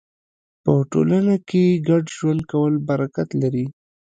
[0.63, 3.65] په ټولنه کې ګډ ژوند کول برکت لري.